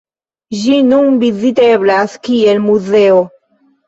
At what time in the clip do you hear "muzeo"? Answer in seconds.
2.65-3.21